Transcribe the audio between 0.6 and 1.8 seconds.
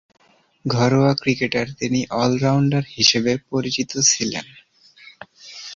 ঘরোয়া ক্রিকেটে